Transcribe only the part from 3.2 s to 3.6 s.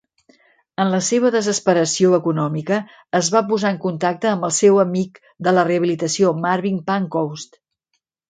va